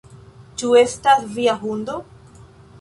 [0.61, 2.03] "Ĉu estas via hundo?"